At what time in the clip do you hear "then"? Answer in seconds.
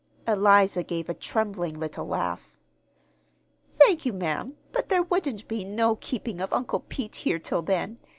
7.61-7.99